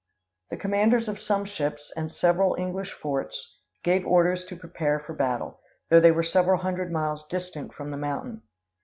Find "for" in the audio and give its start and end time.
4.99-5.13